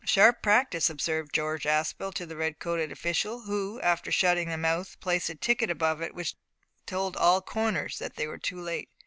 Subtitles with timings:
[0.03, 4.99] "Sharp practice!" observed George Aspel to the red coated official, who, after shutting the mouth,
[4.99, 6.33] placed a ticket above it which
[6.87, 8.89] told all corners that they were too late.